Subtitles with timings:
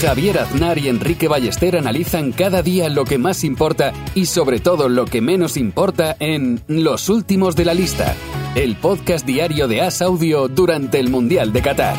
[0.00, 4.90] Javier Aznar y Enrique Ballester analizan cada día lo que más importa y sobre todo
[4.90, 8.14] lo que menos importa en Los Últimos de la Lista,
[8.54, 11.96] el podcast diario de As Audio durante el Mundial de Qatar.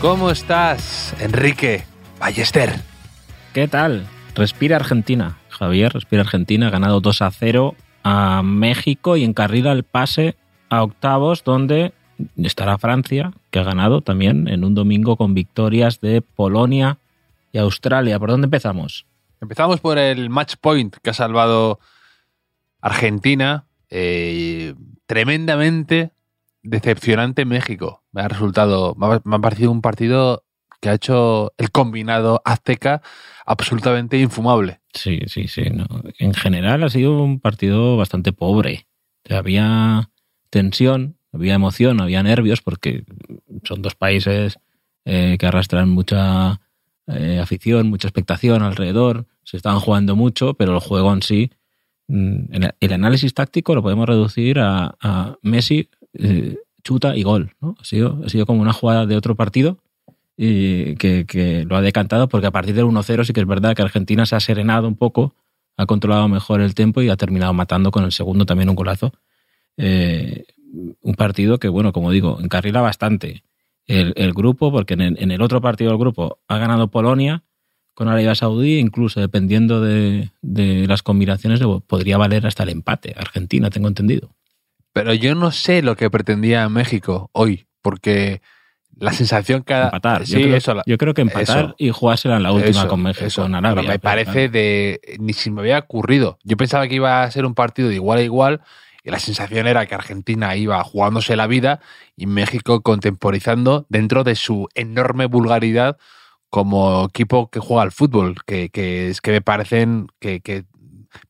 [0.00, 1.84] ¿Cómo estás, Enrique
[2.18, 2.80] Ballester?
[3.52, 4.06] ¿Qué tal?
[4.34, 5.36] Respira Argentina.
[5.50, 6.68] Javier, respira Argentina.
[6.68, 7.74] Ha ganado 2 a 0
[8.08, 10.34] a México y encarrila el pase
[10.70, 11.92] a octavos, donde
[12.36, 16.96] estará Francia, que ha ganado también en un domingo con victorias de Polonia
[17.52, 18.18] y Australia.
[18.18, 19.04] ¿Por dónde empezamos?
[19.42, 21.80] Empezamos por el match point que ha salvado
[22.80, 23.66] Argentina.
[23.90, 26.12] Eh, tremendamente
[26.62, 28.02] decepcionante México.
[28.12, 30.44] Me ha resultado, me ha, me ha parecido un partido
[30.80, 33.02] que ha hecho el combinado azteca
[33.46, 34.80] absolutamente infumable.
[34.92, 35.62] Sí, sí, sí.
[35.70, 35.86] no.
[36.18, 38.86] En general ha sido un partido bastante pobre.
[39.28, 40.10] Había
[40.50, 43.04] tensión, había emoción, había nervios, porque
[43.64, 44.58] son dos países
[45.04, 46.60] eh, que arrastran mucha
[47.06, 49.26] eh, afición, mucha expectación alrededor.
[49.44, 51.50] Se estaban jugando mucho, pero el juego en sí,
[52.08, 57.54] mm, el análisis táctico lo podemos reducir a, a Messi, eh, chuta y gol.
[57.60, 57.74] ¿no?
[57.80, 59.78] Ha, sido, ha sido como una jugada de otro partido
[60.40, 63.74] y que, que lo ha decantado porque a partir del 1-0 sí que es verdad
[63.74, 65.34] que Argentina se ha serenado un poco,
[65.76, 69.12] ha controlado mejor el tiempo y ha terminado matando con el segundo también un golazo.
[69.76, 70.44] Eh,
[71.02, 73.42] un partido que, bueno, como digo, encarrila bastante
[73.86, 77.42] el, el grupo porque en el, en el otro partido del grupo ha ganado Polonia
[77.94, 83.12] con Arabia Saudí, incluso dependiendo de, de las combinaciones, podría valer hasta el empate.
[83.18, 84.36] Argentina, tengo entendido.
[84.92, 88.40] Pero yo no sé lo que pretendía México hoy, porque
[89.00, 90.26] la sensación que Empatar.
[90.26, 91.74] Sí, yo, creo, eso, la- yo creo que empatar eso.
[91.78, 93.74] y jugársela en la última eso, con México, Arabia.
[93.74, 95.00] Pero me parece de.
[95.20, 96.38] Ni si me había ocurrido.
[96.44, 98.60] Yo pensaba que iba a ser un partido de igual a igual.
[99.04, 101.80] Y la sensación era que Argentina iba jugándose la vida
[102.16, 105.96] y México contemporizando dentro de su enorme vulgaridad
[106.50, 110.64] como equipo que juega al fútbol, que, que es que me parecen que, que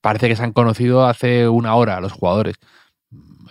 [0.01, 2.57] parece que se han conocido hace una hora los jugadores.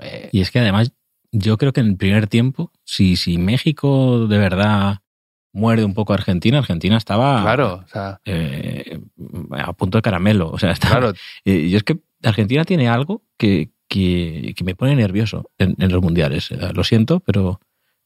[0.01, 0.91] Eh, Y es que además,
[1.31, 4.99] yo creo que en el primer tiempo, si, si México de verdad
[5.53, 8.99] muerde un poco a Argentina, Argentina estaba claro, o sea, eh,
[9.51, 10.49] a punto de caramelo.
[10.51, 11.13] O sea, estaba, claro,
[11.45, 15.91] Eh, y es que Argentina tiene algo que, que, que me pone nervioso en, en
[15.91, 16.51] los mundiales.
[16.51, 17.59] Eh, Lo siento, pero,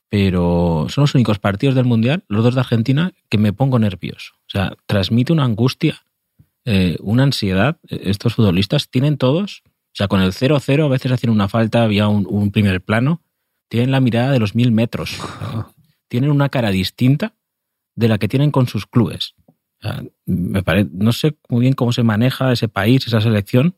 [0.10, 4.34] pero son los únicos partidos del mundial, los dos de Argentina, que me pongo nervioso.
[4.48, 6.02] O sea, transmite una angustia,
[6.66, 7.78] eh, una ansiedad.
[7.90, 11.84] Eh, Estos futbolistas tienen todos, o sea, con el 0-0 a veces hacen una falta,
[11.84, 13.22] había un, un primer plano,
[13.70, 15.18] tienen la mirada de los mil metros.
[16.08, 17.36] Tienen una cara distinta
[17.96, 19.34] de la que tienen con sus clubes.
[19.48, 23.76] O sea, me pare- no sé muy bien cómo se maneja ese país, esa selección,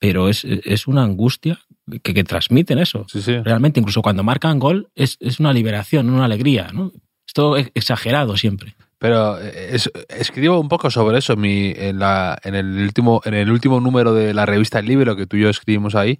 [0.00, 1.60] pero es, es una angustia
[2.02, 3.06] que, que transmiten eso.
[3.08, 3.36] sí, sí.
[3.38, 6.70] Realmente, incluso cuando marcan gol, es, es una liberación, una alegría.
[6.72, 6.92] ¿no?
[7.26, 8.74] Es todo ex- exagerado siempre.
[8.98, 13.20] Pero eh, es- escribo un poco sobre eso en, mi- en, la- en el último,
[13.24, 16.18] en el último número de la revista El Libro que tú y yo escribimos ahí.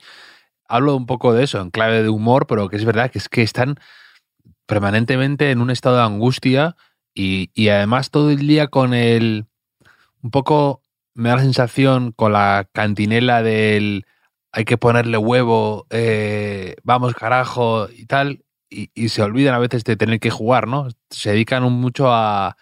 [0.69, 3.29] Hablo un poco de eso, en clave de humor, pero que es verdad que es
[3.29, 3.77] que están
[4.67, 6.77] permanentemente en un estado de angustia
[7.15, 9.47] y, y además todo el día con el...
[10.23, 10.83] Un poco
[11.15, 14.05] me da la sensación con la cantinela del
[14.53, 19.85] hay que ponerle huevo, eh, vamos carajo y tal, y, y se olvidan a veces
[19.85, 20.89] de tener que jugar, ¿no?
[21.11, 22.57] Se dedican mucho a,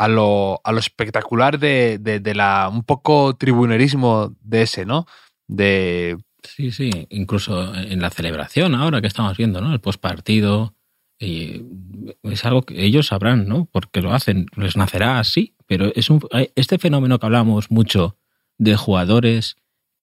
[0.00, 5.06] a lo, a lo espectacular de, de, de la un poco tribunerismo de ese, ¿no?
[5.48, 9.72] De Sí, sí, incluso en la celebración ahora que estamos viendo, ¿no?
[9.72, 10.74] El postpartido.
[11.18, 11.62] Y
[12.22, 13.68] es algo que ellos sabrán, ¿no?
[13.72, 16.20] Porque lo hacen, les nacerá así, pero es un,
[16.54, 18.16] este fenómeno que hablamos mucho
[18.56, 19.56] de jugadores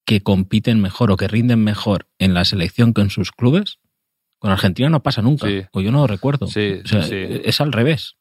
[0.04, 3.78] que compiten mejor o que rinden mejor en la selección que en sus clubes,
[4.38, 5.62] con Argentina no pasa nunca, Sí.
[5.72, 6.48] o yo no lo recuerdo.
[6.48, 7.16] Sí, O sea, sí.
[7.44, 8.16] Es al revés.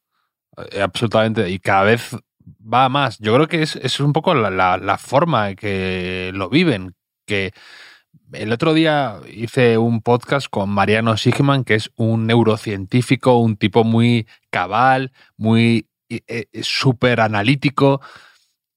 [0.71, 1.49] Eh, Absolutamente.
[1.49, 2.15] Y cada vez
[2.61, 3.17] va más.
[3.19, 6.95] Yo creo que es, es un poco la, la- la forma que lo viven.
[7.25, 7.51] Que
[8.33, 13.83] el otro día hice un podcast con Mariano Sigman, que es un neurocientífico, un tipo
[13.83, 18.01] muy cabal, muy eh, eh, súper analítico.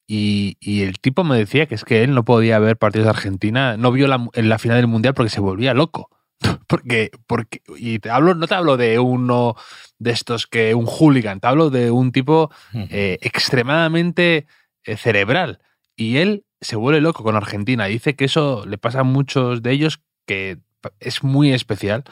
[0.07, 3.11] Y, y el tipo me decía que es que él no podía ver partidos de
[3.11, 6.09] Argentina, no vio la, en la final del Mundial porque se volvía loco.
[6.69, 9.57] Porque, porque, y te hablo, no te hablo de uno
[9.99, 14.47] de estos que un hooligan, te hablo de un tipo eh, extremadamente
[14.85, 15.61] eh, cerebral.
[15.97, 17.87] Y él se vuelve loco con Argentina.
[17.87, 20.59] Dice que eso le pasa a muchos de ellos, que
[21.01, 22.05] es muy especial.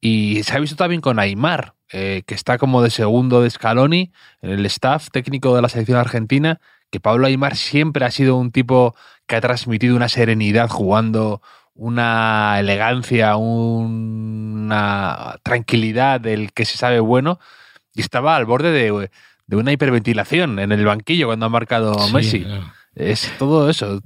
[0.00, 4.12] Y se ha visto también con Aymar, eh, que está como de segundo de Scaloni,
[4.40, 8.50] en el staff técnico de la selección argentina, que Pablo Aymar siempre ha sido un
[8.50, 8.94] tipo
[9.26, 11.40] que ha transmitido una serenidad jugando,
[11.74, 17.38] una elegancia, una tranquilidad del que se sabe bueno,
[17.94, 19.10] y estaba al borde de,
[19.46, 22.46] de una hiperventilación en el banquillo cuando ha marcado Messi.
[22.94, 24.02] Es todo eso,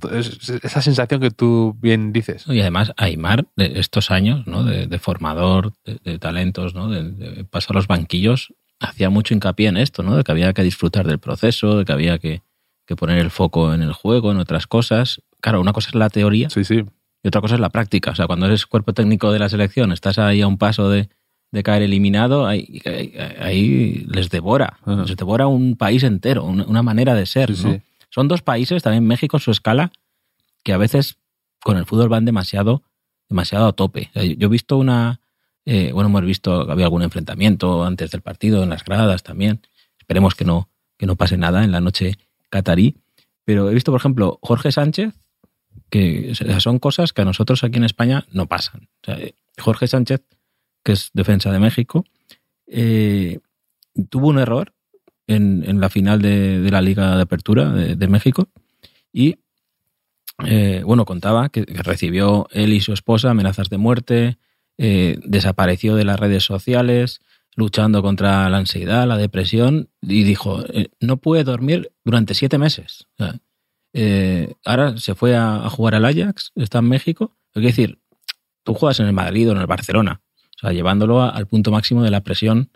[0.62, 2.44] esa sensación que tú bien dices.
[2.46, 4.62] Y además, Aymar, de estos años, ¿no?
[4.62, 6.88] de, formador, de, talentos, ¿no?
[6.88, 10.16] de, pasar los banquillos, hacía mucho hincapié en esto, ¿no?
[10.16, 12.42] de que había que disfrutar del proceso, de que había que,
[12.86, 15.20] que poner el foco en el juego, en otras cosas.
[15.40, 16.84] Claro, una cosa es la teoría sí, sí.
[17.26, 18.12] Y otra cosa es la práctica.
[18.12, 21.08] O sea, cuando eres cuerpo técnico de la selección, estás ahí a un paso de,
[21.50, 22.80] de caer eliminado, ahí,
[23.40, 27.50] ahí, les devora, les devora un país entero, una, manera de ser.
[27.50, 27.80] ¿no?
[28.10, 29.90] Son dos países, también México, su escala,
[30.62, 31.18] que a veces
[31.64, 32.84] con el fútbol van demasiado,
[33.28, 34.08] demasiado a tope.
[34.14, 35.18] Yo he visto una,
[35.64, 39.62] eh, bueno, hemos visto que había algún enfrentamiento antes del partido en las gradas también.
[39.98, 42.18] Esperemos que no, que no pase nada en la noche
[42.50, 42.98] catarí.
[43.44, 45.12] Pero he visto, por ejemplo, Jorge Sánchez,
[45.90, 48.88] que son cosas que a nosotros aquí en España no pasan.
[49.58, 50.22] Jorge Sánchez,
[50.82, 52.04] que es defensa de México,
[52.66, 53.38] eh,
[54.08, 54.72] tuvo un error
[55.26, 58.48] en, la final de, la Liga de Apertura de, México
[59.12, 59.38] y,
[60.44, 64.38] eh, bueno, contaba que, recibió él y su esposa amenazas de muerte,
[64.78, 67.20] eh, desapareció de las redes sociales,
[67.56, 73.06] luchando contra la ansiedad, la depresión, y dijo, eh, no puede dormir durante siete meses.
[74.64, 77.36] Ahora se fue a, jugar al Ajax, está en México.
[77.54, 77.98] Es decir,
[78.62, 80.20] tú juegas en el Madrid o en el Barcelona,
[80.56, 82.70] o sea, llevándolo al punto máximo de la presión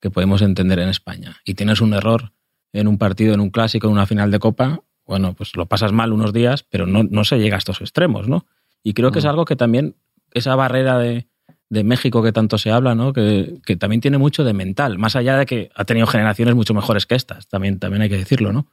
[0.00, 1.36] que podemos entender en España.
[1.44, 2.32] Y tienes un error
[2.72, 5.92] en un partido, en un clásico, en una final de Copa, bueno, pues lo pasas
[5.92, 8.46] mal unos días, pero no, no se llega a estos extremos, ¿no?
[8.82, 9.28] Y creo que es mm.
[9.28, 9.96] algo que también,
[10.32, 11.28] esa barrera de,
[11.70, 13.12] de México que tanto se habla, ¿no?
[13.12, 16.74] Que, que, también tiene mucho de mental, más allá de que ha tenido generaciones mucho
[16.74, 18.66] mejores que estas, también, también hay que decirlo, ¿no?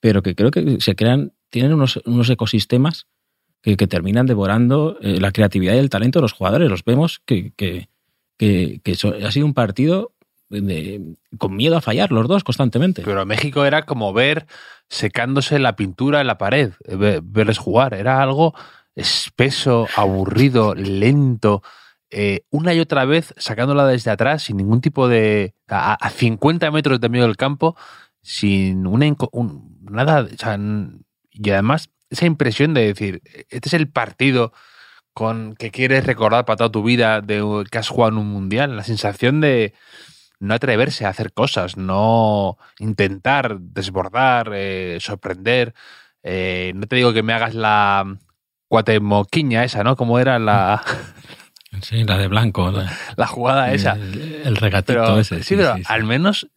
[0.00, 3.06] Pero que creo que se crean, tienen unos, unos ecosistemas
[3.62, 6.70] que, terminan devorando eh, la creatividad y el talento de los jugadores.
[6.70, 7.88] Los vemos que, que,
[8.38, 8.80] que,
[9.24, 10.12] ha sido un partido
[11.36, 13.02] con miedo a fallar los dos constantemente.
[13.04, 14.46] Pero México era como ver
[14.88, 16.72] secándose la pintura en la pared,
[17.22, 17.92] verles jugar.
[17.94, 18.54] Era algo
[18.94, 21.62] espeso, aburrido, lento.
[22.10, 25.54] Eh, una y otra vez sacándola desde atrás sin ningún tipo de...
[25.68, 27.76] a, 50 metros de medio del campo,
[28.22, 29.14] sin una...
[29.82, 30.26] nada...
[31.42, 34.52] y además esa impresión de decir, este es el partido
[35.12, 38.76] con que quieres recordar para toda tu vida de que has jugado en un mundial,
[38.76, 39.74] la sensación de,
[40.40, 45.74] no atreverse a hacer cosas, no intentar desbordar, eh, sorprender.
[46.22, 48.18] Eh, no te digo que me hagas la
[48.68, 49.96] cuatemoquiña esa, ¿no?
[49.96, 50.82] Como era la...
[51.82, 52.72] Sí, la de blanco.
[53.16, 53.92] La, jugada esa.
[53.92, 55.42] El, regatito ese.
[55.42, 56.48] Sí, pero al menos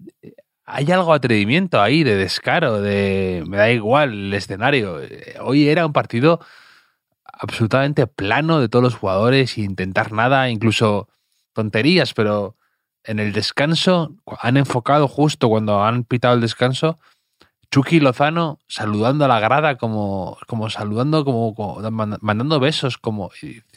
[0.65, 4.99] hay algo de atrevimiento ahí, de descaro, de me da igual el escenario.
[5.41, 6.39] Hoy era un partido
[7.25, 11.09] absolutamente plano de todos los jugadores, sin intentar nada, incluso
[11.53, 12.55] tonterías, pero
[13.03, 16.99] en el descanso, han enfocado justo cuando han pitado el descanso,
[17.71, 21.55] Chucky Lozano saludando a la grada, como, como saludando, como,
[22.21, 23.31] mandando besos, como.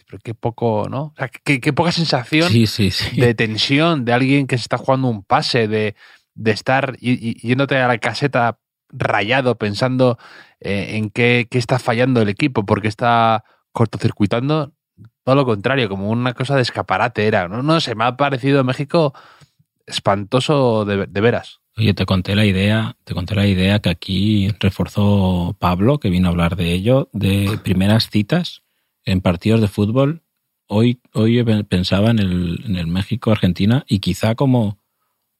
[0.07, 1.05] Pero qué poco, ¿no?
[1.05, 5.69] O sea, qué, poca sensación de tensión de alguien que se está jugando un pase,
[5.69, 5.95] de,
[6.35, 8.59] de estar yéndote a la caseta
[8.91, 10.19] rayado pensando
[10.61, 14.73] eh, en qué, qué está fallando el equipo, porque está cortocircuitando
[15.25, 17.49] todo lo contrario, como una cosa de escaparate era.
[17.49, 19.15] No, no sé, me ha parecido México
[19.87, 21.61] espantoso de, veras.
[21.77, 26.29] Oye, te conté la idea, te conté la idea que aquí reforzó Pablo, que vino
[26.29, 28.63] a hablar de ello, de primeras citas
[29.05, 30.23] en partidos de fútbol.
[30.67, 34.79] Hoy, hoy pensaba en el, en el México-Argentina y quizá como,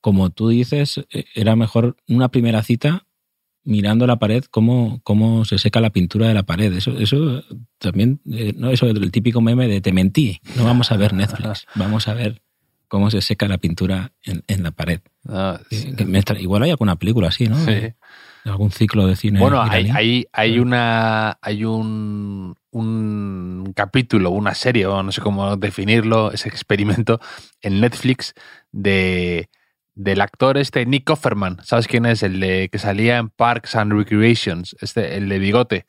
[0.05, 3.07] como tú dices, e, era mejor una primera cita
[3.63, 6.71] mirando la pared cómo, cómo se seca la pintura de la pared.
[6.75, 7.43] Eso, eso
[7.79, 10.43] también, eh, no eso el típico meme de te mentí.
[10.57, 12.43] No vamos a ver Netflix, vamos a ver
[12.87, 15.01] cómo se seca la pintura en, en la pared.
[15.27, 15.59] Ah,
[16.39, 17.57] igual hay alguna película así, ¿no?
[17.65, 17.95] Sí.
[18.45, 19.41] Algún ciclo de cine.
[19.41, 25.57] Bueno, hay, hay, hay, una hay un, un capítulo, una serie, o no sé cómo
[25.57, 27.21] definirlo, ese experimento
[27.63, 28.35] en Netflix
[28.71, 29.49] de
[29.95, 31.59] del actor este Nick Offerman.
[31.65, 32.23] ¿Sabes quién es?
[32.23, 35.87] El de que salía en Parks and Recreations, este, el de bigote.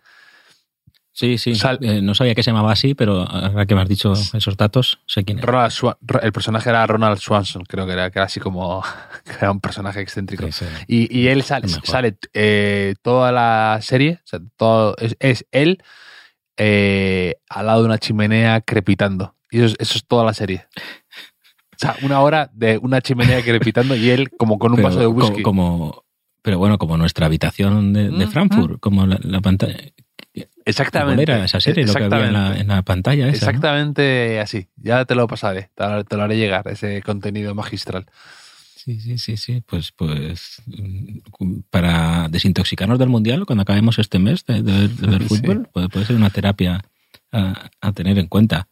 [1.11, 1.55] Sí, sí.
[1.55, 4.57] Sal- Eh, no sabía que se llamaba así, pero ahora que me has dicho esos
[4.57, 5.45] datos, sé quién es.
[5.45, 8.83] Ronald Swan- el personaje era Ronald Swanson, creo que era, que era así como
[9.23, 10.45] que era un personaje excéntrico.
[10.47, 10.65] Sí, sí.
[10.87, 15.81] Y, y él sale, sale eh, toda la serie, o sea, todo, es, es él
[16.57, 19.35] eh, al lado de una chimenea crepitando.
[19.51, 20.65] Y eso es, eso es toda la serie.
[21.75, 24.99] O sea, una hora de una chimenea crepitando y él como con un Pero vaso
[24.99, 25.41] de whisky.
[25.43, 26.03] Como,
[26.41, 29.77] pero bueno, como nuestra habitación de, de Mm, Frankfurt, como la, la pantalla.
[30.65, 31.25] Exactamente.
[31.25, 31.85] ¿Cómo era esa serie?
[31.85, 32.61] Lo que había en la, Exactamente.
[32.61, 33.49] en la pantalla esa, ¿no?
[33.51, 34.67] Exactamente así.
[34.77, 38.05] Ya te lo pasaré, te lo, te lo haré llegar, ese contenido magistral.
[38.75, 39.63] Sí, sí, sí, sí.
[39.65, 45.07] Pues, pues mm, para desintoxicarnos del mundial cuando acabemos este mes de, de ver, de
[45.07, 45.27] ver Sí.
[45.29, 46.81] fútbol, puede, puede ser una terapia
[47.31, 48.67] a, a tener en cuenta.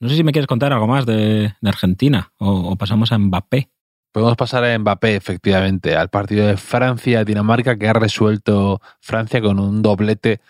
[0.00, 3.18] No sé si me quieres contar algo más de, de Argentina o, o pasamos a
[3.18, 3.70] Mbappé.
[4.12, 9.82] Podemos pasar a Mbappé, efectivamente, al partido de Francia-Dinamarca que ha resuelto Francia con un
[9.82, 10.40] doblete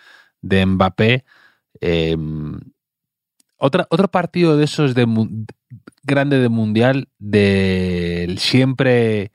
[0.41, 1.25] de Mbappé.
[1.81, 2.17] Eh,
[3.57, 5.07] otra, otro partido de esos de
[6.03, 9.31] grande de mundial del siempre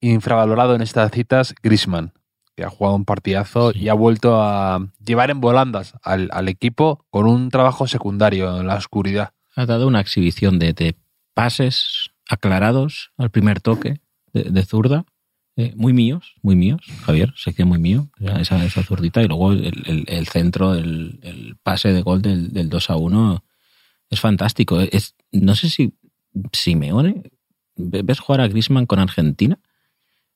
[0.00, 2.12] infravalorado en estas citas, Grisman,
[2.54, 3.80] que ha jugado un partidazo Sí.
[3.80, 8.66] y ha vuelto a llevar en volandas al, al equipo con un trabajo secundario en
[8.66, 9.32] la oscuridad.
[9.56, 10.94] Ha dado una exhibición de, de
[11.34, 14.00] pases aclarados al primer toque
[14.32, 15.04] de, zurda.
[15.56, 18.10] eh, muy míos, muy míos, Javier, sé que muy mío,
[18.40, 22.68] esa, esa zurdita, y luego el, el- centro, el, el pase de gol del, del
[22.68, 23.42] 2 a 1
[24.10, 24.80] es fantástico.
[24.80, 25.94] Es, no sé si
[26.52, 27.22] Simeone,
[27.76, 29.58] ve- ves jugar a Griezmann con Argentina,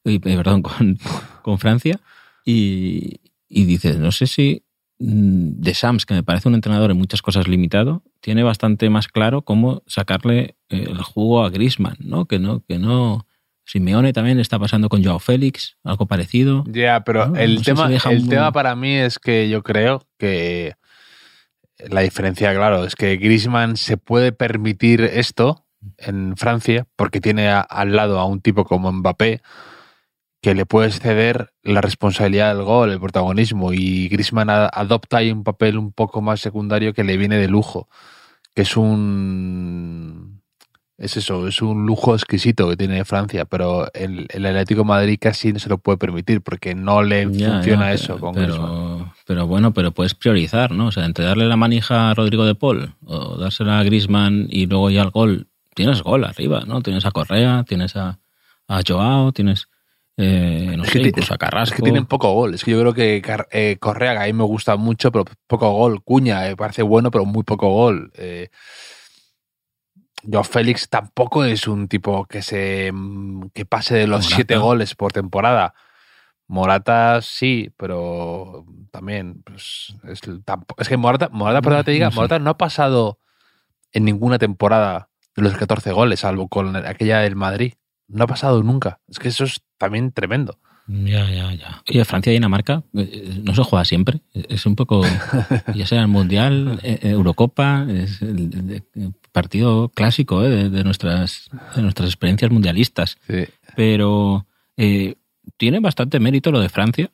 [0.05, 0.99] y, eh, perdón, con,
[1.43, 2.01] con Francia,
[2.47, 4.65] y, y dices, no sé si
[5.03, 9.43] de Sams, que me parece un entrenador en muchas cosas limitado, tiene bastante más claro
[9.43, 12.27] cómo sacarle eh, el jugo a Griezmann, ¿no?
[12.27, 13.27] Que no, que no.
[13.65, 16.65] Simeone también está pasando con Joao Félix, algo parecido.
[16.67, 19.63] Ya, pero No, el, no tema, si el un- tema para mí es que yo
[19.63, 20.75] creo que
[21.89, 25.67] la diferencia, claro, es que Griezmann se puede permitir esto
[25.97, 29.41] en Francia porque tiene a- al lado a un tipo como Mbappé
[30.43, 35.31] que le puedes ceder la responsabilidad del gol, el protagonismo, y Griezmann a- adopta ahí
[35.31, 37.89] un papel un poco más secundario que le viene de lujo,
[38.55, 40.41] que es un...
[40.97, 45.19] Es eso, es un lujo exquisito que tiene Francia, pero el, el Atlético de Madrid
[45.19, 48.69] casi no se lo puede permitir porque no le Ya, funciona ya, eso con Griezmann.
[48.69, 50.89] pero, pero bueno, pero puedes priorizar, ¿no?
[50.89, 54.67] O sea, entre darle la manija a Rodrigo de Paul o dársela a Griezmann y
[54.67, 56.83] luego ya el gol, tienes gol arriba, ¿no?
[56.83, 58.19] Tienes a Correa, tienes a,
[58.69, 59.69] a Joao, tienes,
[60.21, 61.75] eh, no Es sé, que incluso a Carrasco.
[61.75, 62.55] Es que tienen poco gol.
[62.55, 65.71] Es que yo creo que eh, Correa, que a mí me gusta mucho, pero poco
[65.73, 66.03] gol.
[66.03, 68.11] Cuña, me parece bueno, pero muy poco gol.
[68.15, 68.49] Eh,
[70.31, 74.35] Joao Félix tampoco es un tipo que se mm, que pase de los Morata.
[74.37, 75.75] siete goles por temporada.
[76.47, 80.21] Morata sí, pero también pues, es,
[80.89, 82.17] que Morata, Morata, perdona que te diga, No sé.
[82.17, 83.19] Morata no ha pasado
[83.93, 87.75] en ninguna temporada de los 14 goles, salvo con aquella del Madrid.
[88.11, 89.01] No ha pasado nunca.
[89.09, 90.59] Es que eso es también tremendo.
[90.87, 91.83] Ya, ya, ya.
[91.89, 94.21] Oye, Francia y Dinamarca eh, no se juega siempre.
[94.35, 95.03] Es un poco,
[95.75, 98.83] ya sea el Mundial, eh, eh, Eurocopa, es el,
[99.31, 103.19] partido clásico eh, de, de nuestras, de nuestras experiencias mundialistas.
[103.29, 103.45] Sí.
[103.77, 105.15] Pero eh,
[105.57, 107.11] tiene bastante mérito lo de Francia,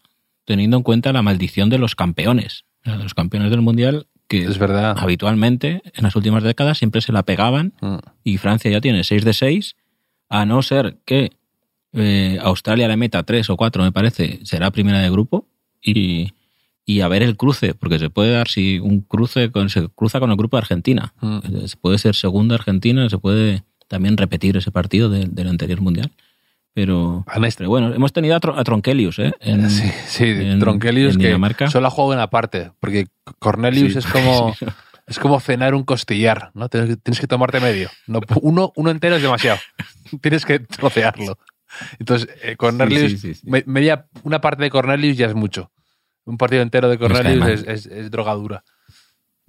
[0.47, 2.65] teniendo en cuenta la maldición de los campeones.
[2.85, 4.97] Los campeones del Mundial que Es verdad.
[4.99, 7.97] habitualmente en las últimas décadas siempre se la pegaban Mm.
[8.25, 9.77] y Francia ya tiene 6 de 6,
[10.29, 11.33] a no ser que
[11.93, 15.47] eh, Australia le meta 3 o 4, me parece, será primera de grupo
[15.83, 16.33] y,
[16.85, 20.21] y a ver el cruce, porque se puede dar si un cruce con, se cruza
[20.21, 21.15] con el grupo de Argentina.
[21.21, 21.39] Mm.
[21.65, 25.81] Eh, Se puede ser segunda Argentina, se puede también repetir ese partido de- del anterior
[25.81, 26.11] mundial.
[26.75, 27.25] Pero,
[27.57, 29.33] pero bueno, hemos tenido a, Tro- a Tronkelius, ¿eh?
[29.41, 31.21] En- sí, sí, en- Tronkelius en
[31.55, 33.07] que solo ha jugado en aparte, porque
[33.39, 33.99] Cornelius Sí.
[34.01, 34.55] es como
[35.07, 36.69] es como cenar un costillar, ¿no?
[36.69, 37.91] Tienes que, tienes que tomarte medio.
[38.07, 39.59] No, uno, uno entero es demasiado.
[40.21, 41.39] tienes que trocearlo.
[41.99, 45.71] Entonces, eh, Cornelius, Sí, sí, sí, me- media, una parte de Cornelius ya es mucho.
[46.25, 48.65] Un partido entero de Pero es que Cornelius además- es, es- es drogadura.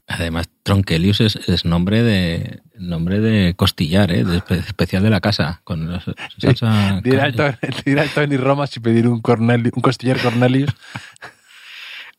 [0.10, 4.24] Además, Tronkelius es, es nombre de nombre de costillar, ¿eh?
[4.24, 5.60] De espe- especial de la casa.
[5.66, 6.00] Con la
[6.38, 7.02] salsa.
[7.04, 10.74] Ir al, ir al Tony Romas y pedir un, Cornelius, un costillar Cornelius.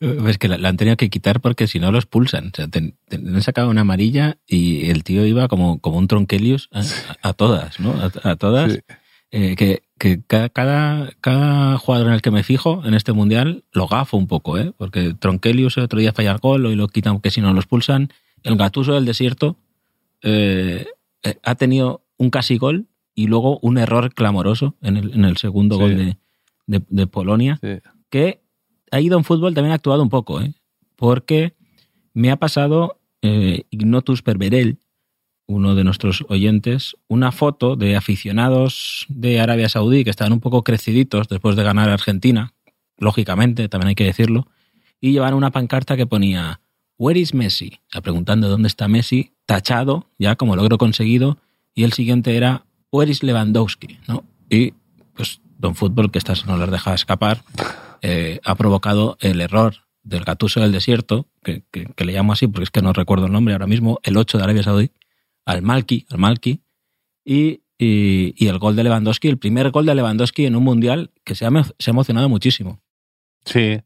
[0.01, 2.49] Es que la, la han tenido que quitar porque si no los pulsan.
[2.49, 6.07] O sea, te, te han sacado una amarilla y el tío iba como, como un
[6.07, 6.83] Tronkelius a,
[7.29, 7.93] a todas, ¿no?
[7.93, 8.73] A, a todas.
[8.75, 8.79] Sí.
[9.31, 13.65] Eh, que que ca- cada, cada jugador en el que me fijo en este mundial
[13.73, 14.73] lo gafo un poco, ¿eh?
[14.79, 17.67] Porque Tronkelius el otro día falla el gol y lo quitan que si no los
[17.67, 18.11] pulsan.
[18.45, 19.57] El Gatuso del desierto
[20.23, 20.87] eh,
[21.25, 25.37] eh, ha tenido un casi gol y luego un error clamoroso en el, en el
[25.37, 25.81] segundo Sí.
[25.83, 26.17] gol de,
[26.67, 27.81] de- de Polonia Sí.
[28.11, 28.41] que
[29.01, 30.55] ido en fútbol también ha actuado un poco, ¿eh?
[30.97, 31.55] porque
[32.15, 34.79] Me ha pasado eh, Ignotus Perverel,
[35.47, 40.63] uno de nuestros oyentes, una foto de aficionados de Arabia Saudí que estaban un poco
[40.63, 42.55] creciditos después de ganar Argentina,
[42.99, 44.47] lógicamente, también hay que decirlo,
[45.01, 46.61] y llevaban una pancarta que ponía
[46.99, 47.81] Where is Messi?
[47.87, 51.39] O sea, preguntando dónde está Messi, tachado, ya como logro conseguido,
[51.75, 53.99] y el siguiente era Where is Lewandowski?
[54.09, 54.25] ¿no?
[54.51, 54.75] Y
[55.15, 57.43] pues Don Fútbol, que estas no las deja escapar,
[58.03, 62.65] eh, ha provocado el error del Gatuso del Desierto, que, que, le llamo así porque
[62.65, 64.91] es que no recuerdo el nombre ahora mismo, el 8 de Arabia Saudí,
[65.45, 66.63] al Malki, al Malki,
[67.25, 71.35] y, y, el gol de Lewandowski, el primer gol de Lewandowski en un mundial que
[71.35, 72.81] se ha, se ha emocionado muchísimo.
[73.45, 73.81] Sí,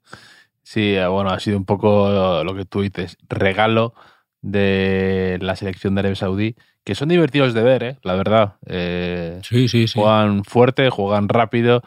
[0.62, 3.95] sí, bueno, ha sido un poco lo que tú dices, regalo
[4.40, 7.99] de la selección de Arabia Saudí, que son divertidos de ver, ¿eh?
[8.02, 8.54] la verdad.
[8.66, 9.99] Eh, sí, sí, sí.
[9.99, 11.83] Juegan fuerte, juegan rápido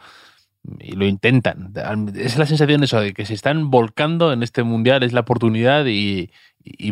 [0.80, 1.72] y lo intentan.
[2.14, 5.20] Es la sensación de eso, de que se están volcando en este mundial, es la
[5.20, 6.30] oportunidad y,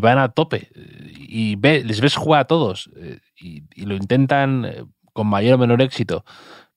[0.01, 0.71] van a tope.
[1.17, 5.83] Y les ves jugar a todos eh, y, lo intentan eh, con mayor o menor
[5.83, 6.25] éxito,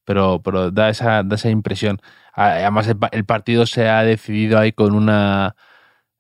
[0.06, 2.02] pero, pero da, esa, da esa impresión.
[2.34, 5.56] Además, el, partido se ha decidido ahí con una.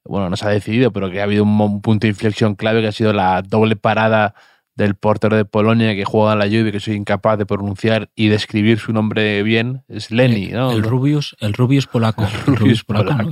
[0.03, 2.87] Bueno, no se ha decidido, pero que ha habido un punto de inflexión clave que
[2.87, 4.35] ha sido la doble parada
[4.77, 8.27] del portero de Polonia que juega en la lluvia que soy incapaz de pronunciar y
[8.29, 10.71] describir su nombre bien es Leni, ¿no?
[10.71, 12.25] El Rubius, el Rubius polaco.
[12.47, 13.31] El Rubius polaco.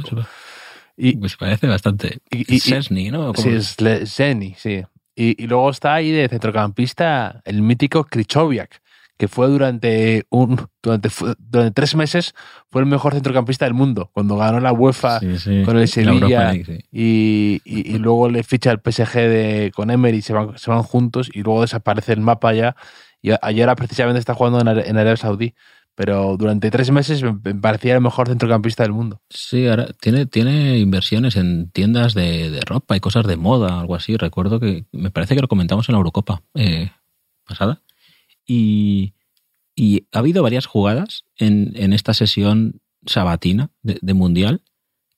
[0.97, 2.19] Y, pues parece bastante.
[2.31, 3.33] Y, Sesni, ¿no?
[3.35, 3.75] Sí, es
[4.05, 4.83] Sesni, sí.
[5.15, 8.81] Y, luego está ahí de centrocampista el mítico Krichowiak,
[9.17, 12.33] que fue durante un durante, durante tres meses
[12.69, 15.19] fue el mejor centrocampista del mundo cuando ganó la UEFA
[15.65, 16.53] con el Sevilla
[16.91, 21.29] y, y, luego le ficha el PSG de, con Emery se van, se van juntos
[21.33, 22.75] y luego desaparece el mapa ya
[23.21, 25.55] y ayer precisamente está jugando en, en Arabia Saudí
[25.95, 29.21] pero durante tres meses me parecía el mejor centrocampista del mundo.
[29.29, 33.95] Sí, ahora tiene, tiene inversiones en tiendas de, de ropa y cosas de moda, algo
[33.95, 34.17] así.
[34.17, 36.91] Recuerdo que me parece que lo comentamos en la Eurocopa eh,
[37.47, 37.81] pasada.
[38.45, 39.13] Y,
[40.13, 44.61] ha habido varias jugadas en, en esta sesión sabatina de, Mundial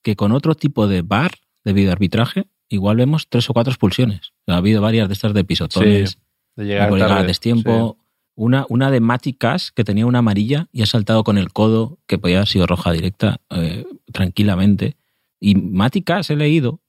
[0.02, 1.32] que con otro tipo de bar,
[1.64, 4.32] de videoarbitraje, igual vemos tres o cuatro expulsiones.
[4.46, 6.18] Ha habido varias de estas de pisotones,
[6.56, 7.98] de llegar a destiempo.
[8.34, 12.18] Una, una de Maticas que tenía una amarilla y ha saltado con el codo, que
[12.18, 14.96] podía haber sido roja directa eh, tranquilamente.
[15.40, 16.80] Y Maticas he leído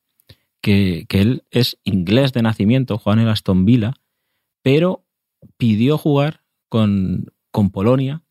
[0.61, 3.93] que, que, él es inglés de nacimiento, Juan el Aston Villa,
[4.61, 5.05] pero
[5.57, 8.23] pidió jugar con, con Polonia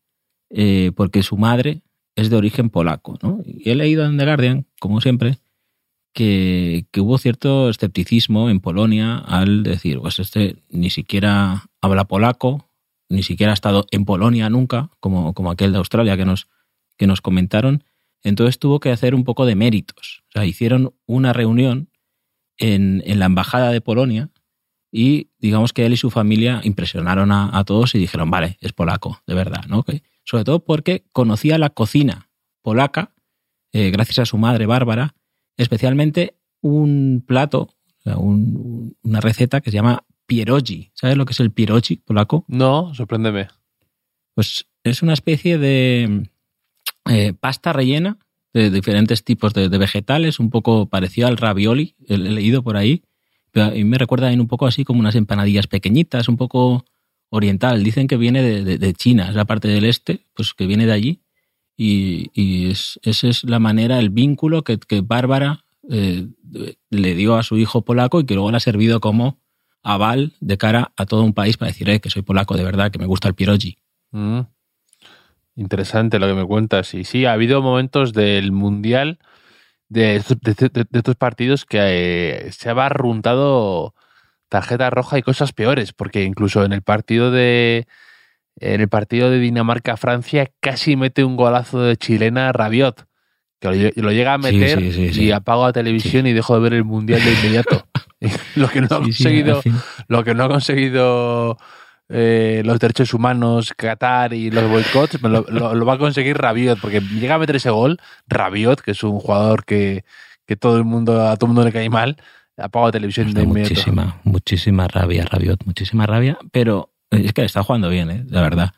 [0.49, 1.81] eh, porque su madre
[2.15, 3.17] es de origen polaco.
[3.21, 3.41] ¿no?
[3.45, 5.37] Y he leído en The Guardian, como siempre,
[6.13, 12.69] que, que, hubo cierto escepticismo en Polonia al decir, pues este ni siquiera habla polaco,
[13.09, 16.47] ni siquiera ha estado en Polonia nunca, como, como aquel de Australia que nos,
[16.97, 17.83] que nos comentaron.
[18.23, 20.23] Entonces tuvo que hacer un poco de méritos.
[20.29, 21.89] O sea, hicieron una reunión
[22.57, 24.29] en, en la Embajada de Polonia
[24.91, 29.21] y digamos que él y su familia impresionaron a, todos y dijeron, vale, es polaco,
[29.27, 29.85] de verdad, ¿no?
[30.23, 32.29] Sobre todo porque conocía la cocina
[32.61, 33.13] polaca,
[33.71, 35.15] eh, gracias a su madre Bárbara,
[35.57, 37.75] especialmente un plato,
[38.05, 40.91] una receta que se llama pierogi.
[40.93, 42.45] ¿Sabes lo que es el pierogi polaco?
[42.47, 43.47] No, sorpréndeme.
[44.35, 46.29] Pues es una especie de
[47.09, 48.17] eh, pasta rellena
[48.53, 53.03] de diferentes tipos de, vegetales, un poco parecido al ravioli, he leído por ahí,
[53.51, 56.85] pero me recuerda un poco así como unas empanadillas pequeñitas, un poco
[57.29, 57.83] oriental.
[57.83, 61.21] Dicen que viene de, China, es la parte del este, pues que viene de allí.
[61.77, 66.27] Y, esa es la manera, el vínculo que, Bárbara eh,
[66.89, 69.39] le dio a su hijo polaco y que luego le ha servido como
[69.81, 72.91] aval de cara a todo un país para decir eh, que soy polaco de verdad,
[72.91, 73.77] que me gusta el pierogi.
[74.11, 74.41] Mm.
[75.55, 76.93] Interesante lo que me cuentas.
[76.93, 79.19] Y sí, ha habido momentos del Mundial
[79.89, 83.93] de, estos partidos que eh, se ha barruntado
[84.47, 87.87] tarjeta roja y cosas peores, porque incluso en el partido de
[88.61, 93.05] en el partido de Dinamarca-Francia casi mete un golazo de chilena Rabiot,
[93.59, 97.23] que lo, llega a meter y apago la televisión y dejo de ver el mundial
[97.23, 97.87] de inmediato.
[98.55, 99.61] lo que no ha conseguido,
[100.07, 101.57] lo que no ha conseguido
[102.09, 107.35] eh, los derechos humanos, Qatar y los boicots, lo, va a conseguir Rabiot, porque llega
[107.35, 110.03] a meter ese gol, Rabiot, que es un jugador que,
[110.59, 112.17] todo el mundo, a todo el mundo le cae mal,
[112.57, 117.89] apaga la televisión de Muchísima, muchísima rabia, Rabiot, muchísima rabia, pero es que está jugando
[117.89, 118.25] bien, ¿eh?
[118.27, 118.71] la verdad.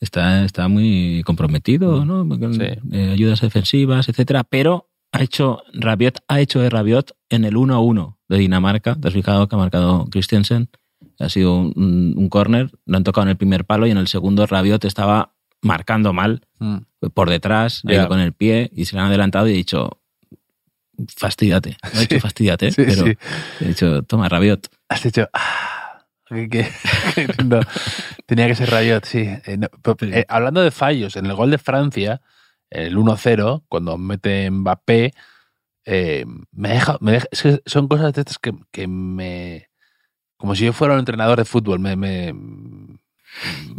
[0.00, 2.26] Está, está muy comprometido, ¿no?
[2.92, 8.16] Eh, ayudas defensivas, etcétera, pero ha hecho Rabiot, ha hecho de Rabiot en el 1-1
[8.28, 8.94] de Dinamarca.
[8.94, 10.70] Te has fijado que ha marcado Christensen
[11.18, 14.08] ha sido un, un córner, lo han tocado en el primer palo y en el
[14.08, 16.76] segundo Rabiot estaba marcando mal mm.
[17.14, 20.00] por detrás, con el pie y se le han adelantado y he dicho,
[21.16, 21.76] fastidiate.
[21.94, 23.16] No he dicho fastidiate, Sí, pero sí.
[23.60, 24.68] he dicho, toma, Rabiot.
[24.88, 25.28] Has dicho.
[25.32, 26.68] "Ah, que- que-
[27.36, 27.60] que no,
[28.26, 29.20] tenía que ser Rayot, sí.
[29.46, 30.18] Eh, no, pero, Sí.
[30.18, 32.20] eh, hablando de fallos, en el gol de Francia,
[32.70, 35.14] el 1-0, cuando mete Mbappé,
[35.86, 39.67] eh, me deja, me deja- es que son cosas de estas que, que me.
[40.38, 42.34] Como si yo fuera un entrenador de fútbol, me, me-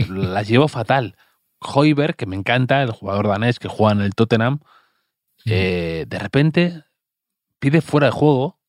[0.10, 1.16] las llevo fatal.
[1.60, 4.60] Hoiberg, que me encanta, el jugador danés que juega en el Tottenham,
[5.46, 6.84] eh, de repente
[7.60, 8.60] pide fuera de juego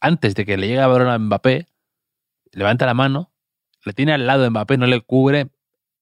[0.00, 1.66] antes de que le llegue el balón a Mbappé,
[2.52, 3.32] levanta la mano,
[3.84, 5.48] le tiene al lado de Mbappé, no le cubre,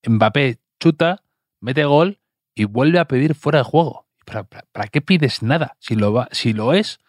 [0.06, 1.22] Mbappé chuta,
[1.60, 2.18] mete gol
[2.54, 4.06] y vuelve a pedir fuera de juego.
[4.26, 5.76] ¿Para, para- para qué pides nada?
[5.78, 7.00] Si lo, va, si lo es,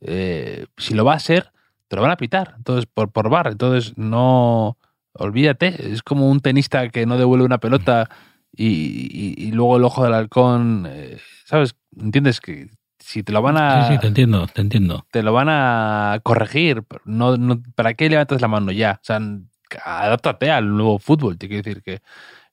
[0.00, 1.52] eh, si lo va a ser,
[1.88, 2.54] te lo van a pitar.
[2.56, 3.48] Entonces, por, por bar.
[3.48, 4.78] Entonces, no.
[5.14, 5.92] Olvídate.
[5.92, 8.08] Es como un tenista que no devuelve una pelota
[8.52, 10.86] y, y- y luego el ojo del halcón.
[10.88, 11.74] eh, ¿Sabes?
[11.98, 12.40] ¿Entiendes?
[12.40, 12.68] Que
[12.98, 15.06] si te lo van a Sí, sí, te entiendo, te entiendo.
[15.10, 16.82] te lo van a corregir.
[17.04, 18.98] No, no, ¿Para qué levantas la mano ya?
[19.00, 19.20] O sea,
[19.84, 21.38] adáptate al nuevo fútbol.
[21.38, 22.00] Te quiero decir que,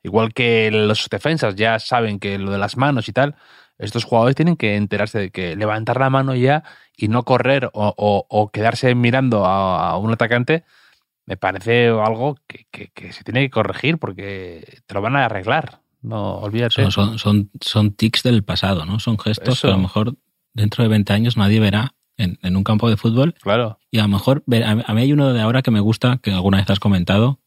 [0.03, 3.35] igual que los defensas ya saben que lo de las manos y tal,
[3.77, 6.63] estos jugadores tienen que enterarse de que levantar la mano ya
[6.97, 10.63] y no correr o, o- o quedarse mirando a, a un atacante
[11.25, 15.25] me parece algo que, que- que se tiene que corregir porque te lo van a
[15.25, 15.79] arreglar.
[16.01, 16.73] No, olvídate.
[16.75, 18.99] Son, son, son, son tics del pasado, ¿no?
[18.99, 19.67] Son gestos Eso.
[19.69, 20.15] que a lo mejor
[20.53, 23.33] dentro de 20 años nadie verá en, en un campo de fútbol.
[23.41, 23.79] Claro.
[23.89, 26.57] Y a lo mejor, a mí hay uno de ahora que me gusta, que alguna
[26.57, 27.39] vez has comentado,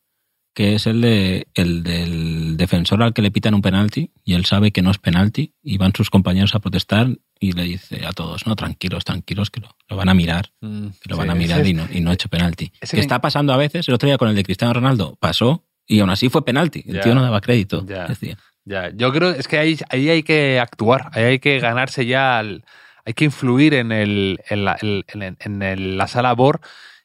[0.54, 2.25] que es el de el del
[2.56, 5.78] defensor al que le pitan un penalti y él sabe que no es penalti y
[5.78, 9.68] van sus compañeros a protestar y le dice a todos, no, tranquilos, tranquilos, que lo,
[9.88, 12.00] lo van a mirar, Mm, que lo sí, van a mirar es- y no, y
[12.00, 12.72] no ha hecho penalti.
[12.90, 16.00] Que está pasando a veces, el otro día con el de Cristiano Ronaldo pasó y
[16.00, 16.82] aún así fue penalti.
[16.86, 17.84] El Ya, tío no daba crédito.
[17.86, 18.06] ya.
[18.06, 18.36] Decía.
[18.64, 22.38] Ya, yo creo es que ahí, ahí hay que actuar, ahí hay que ganarse ya,
[22.38, 22.64] al-
[23.04, 26.60] hay que influir en, el, en, la, el- en, en el- la sala BOR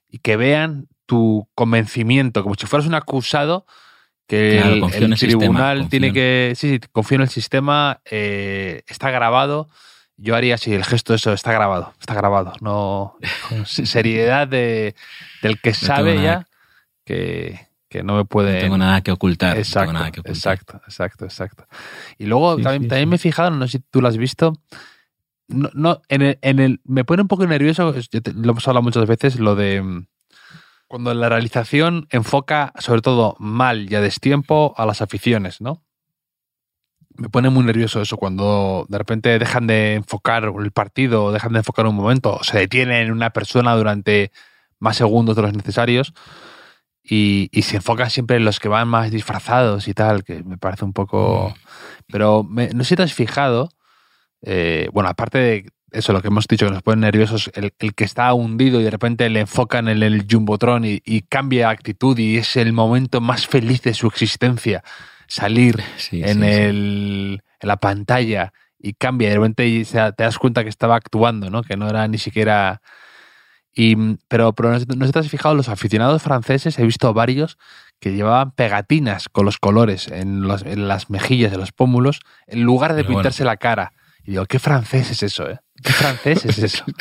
[0.10, 3.66] y que vean tu convencimiento, como si fueras un acusado,
[4.32, 7.22] que Claro, el, el el sistema, tribunal confío tiene en- que, sí, sí, confío en
[7.24, 9.68] el sistema, eh, está grabado.
[10.16, 12.54] Yo haría así, el gesto eso, está grabado, está grabado.
[12.62, 13.18] No,
[13.50, 14.96] con seriedad de,
[15.42, 16.46] del que sabe ya
[17.06, 19.50] que, que no me puede No tengo nada que ocultar.
[19.50, 20.54] no tengo Exacto, nada que ocultar.
[20.54, 21.68] exacto, exacto, exacto.
[22.18, 23.10] Y luego Sí, también, sí, también sí.
[23.10, 24.54] me he fijado, no sé si tú lo has visto,
[25.50, 28.66] no, no, en el, en el, me pone un poco nervioso, yo te- lo hemos
[28.68, 30.06] hablado muchas veces, lo de mm,
[30.92, 35.86] cuando la realización enfoca sobre todo mal y a destiempo a las aficiones, ¿no?
[37.16, 41.60] Me pone muy nervioso eso cuando de repente dejan de enfocar el partido, dejan de
[41.60, 44.32] enfocar un momento, o se detienen en una persona durante
[44.80, 46.14] más segundos de los necesarios
[47.04, 50.58] y, y se enfoca siempre en los que van más disfrazados y tal, que me
[50.58, 51.54] parece un poco...
[52.12, 53.70] Pero me- no sé si te has fijado,
[54.42, 57.94] eh, bueno, aparte de eso, lo que hemos dicho, que nos pone nerviosos, el, el
[57.94, 62.18] que está hundido y de repente le enfocan en el jumbotron y, y cambia actitud
[62.18, 64.84] y es el momento más feliz de su existencia,
[65.28, 66.48] salir Sí, en, sí, sí.
[66.48, 71.50] el, en la pantalla y cambia, y de repente te das cuenta que estaba actuando,
[71.50, 71.62] ¿no?
[71.64, 72.82] Que no era ni siquiera...
[73.74, 73.96] Y,
[74.28, 77.58] pero pero no, te has fijado, los aficionados franceses, he visto varios
[78.02, 82.64] que llevaban pegatinas con los colores en, los- en las mejillas, en los pómulos, en
[82.64, 83.20] lugar de Pero bueno.
[83.22, 83.94] pintarse la cara.
[84.26, 85.60] Y digo, ¿qué francés es eso, eh?
[85.84, 86.86] ¿Qué francés es eso?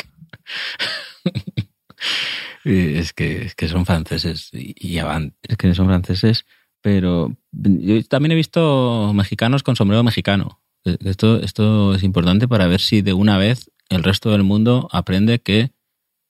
[2.64, 4.98] Es que, es que son franceses y y.
[5.42, 6.44] Es que son franceses,
[6.82, 10.60] pero yo también he visto mexicanos con sombrero mexicano.
[10.84, 14.88] Eh, Esto, esto es importante para ver si de una vez el resto del mundo
[14.92, 15.72] aprende que,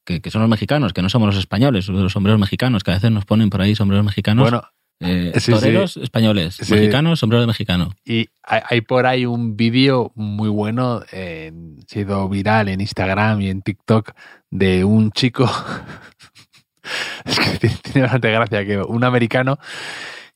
[0.05, 2.95] que, que son los mexicanos, que no somos los españoles, los sombreros mexicanos, que a
[2.95, 4.45] veces nos ponen por ahí sombreros mexicanos.
[4.45, 4.63] Bueno,
[5.01, 5.53] Eh, sí, sí.
[5.53, 6.75] toreros españoles, Sí.
[6.75, 7.95] mexicanos, sombrero de mexicano.
[8.05, 13.41] Y hay, hay por ahí un vídeo muy bueno, en, ha sido viral en Instagram
[13.41, 14.13] y en TikTok,
[14.51, 15.51] de un chico,
[17.25, 19.59] es que tiene, tiene bastante gracia, que un americano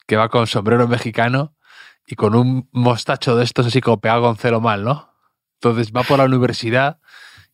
[0.07, 1.55] que va con sombrero mexicano
[2.07, 5.11] y con un mostacho de estos así como pegado con celo mal, ¿no?
[5.61, 6.99] Entonces va por la universidad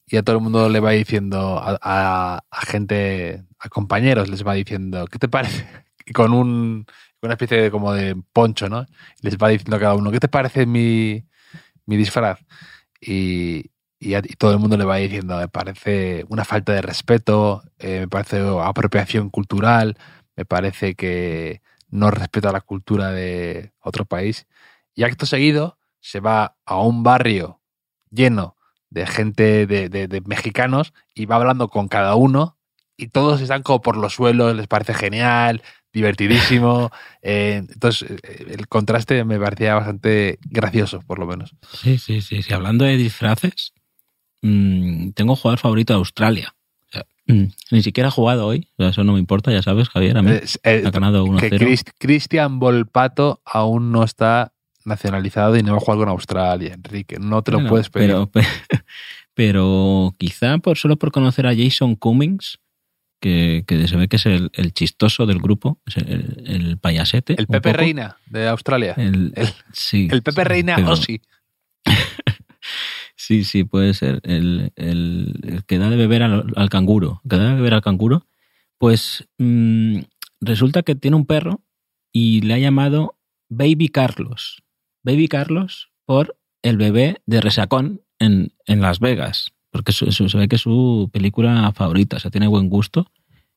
[0.07, 4.45] y a todo el mundo le va diciendo, a, a- a gente, a compañeros les
[4.45, 5.67] va diciendo, ¿qué te parece?
[6.11, 6.87] Y con un,
[7.23, 8.85] una especie de como de poncho, ¿no?
[9.23, 11.25] les va diciendo a cada uno, ¿qué te parece mi,
[11.87, 12.41] mi disfraz?
[13.01, 13.71] Y,
[14.01, 17.63] y, a- y todo el mundo le va diciendo, me parece una falta de respeto,
[17.79, 19.97] eh, me parece apropiación cultural,
[20.37, 24.47] me parece que no respeta la cultura de otro país.
[24.95, 27.61] Y acto seguido se va a un barrio
[28.11, 28.57] lleno
[28.91, 32.59] de gente de, de- de mexicanos y va hablando con cada uno
[32.97, 36.91] y todos están como por los suelos, les parece genial, divertidísimo.
[37.23, 41.55] Eh, entonces, eh, el contraste me parecía bastante gracioso, por lo menos.
[41.75, 42.53] Sí, sí, sí, sí.
[42.55, 43.75] Hablando de disfraces,
[44.41, 46.55] mm, tengo un jugador favorito de Australia.
[46.89, 49.61] O sea, mm, ni siquiera ha jugado hoy, o sea, eso no me importa, ya
[49.63, 50.17] sabes, Javier.
[50.17, 50.31] A mí
[50.63, 51.59] eh, ha ganado que 1-0.
[51.59, 54.55] Crist- Cristian Volpato aún no está
[54.87, 57.19] nacionalizado y no va a jugar con Australia, Enrique.
[57.21, 58.09] No te lo Bueno, puedes pedir.
[58.09, 58.41] Pero, pe-
[59.35, 62.59] pero quizá por solo por conocer a Jason Cummings,
[63.21, 67.35] que, que se ve que es el, el chistoso del grupo, es el, el payasete.
[67.39, 67.77] el Pepe poco.
[67.83, 68.95] Reina de Australia.
[68.97, 71.21] El, El- sí, El Pepe sí, Reina pero- Ossi.
[73.17, 74.21] Sí, sí, puede ser.
[74.25, 74.73] El,
[75.67, 77.21] que da de beber al, al canguro.
[77.25, 78.27] El que da de beber al canguro.
[78.79, 79.99] Pues mm,
[80.41, 81.61] resulta que tiene un perro
[82.13, 83.17] y le ha llamado
[83.49, 84.63] Baby Carlos.
[85.03, 89.53] Baby Carlos por el bebé de Resacón en, en Las Vegas.
[89.71, 92.17] Porque su- su- se ve que es su película favorita.
[92.17, 93.07] O sea, tiene buen gusto.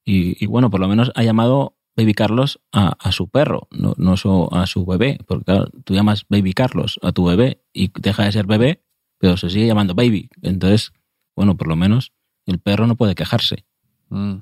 [0.06, 3.94] Y, y bueno, por lo menos ha llamado Baby Carlos a, a su perro, no,
[3.98, 5.20] no so- a su bebé.
[5.28, 8.84] Porque claro, tú llamas Baby Carlos a tu bebé y deja de ser bebé
[9.20, 10.30] pero se sigue llamando baby.
[10.42, 10.92] Entonces,
[11.34, 12.12] bueno, por lo menos
[12.46, 13.64] el perro no puede quejarse.
[14.10, 14.36] Mm.